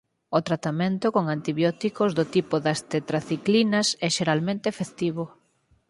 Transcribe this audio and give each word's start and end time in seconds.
O 0.37 0.39
tratamento 0.47 1.07
con 1.15 1.25
antibióticos 1.35 2.11
do 2.17 2.25
tipo 2.35 2.55
das 2.65 2.79
tetraciclinas 2.93 3.87
é 4.07 4.09
xeralmente 4.17 4.65
efectivo. 4.73 5.23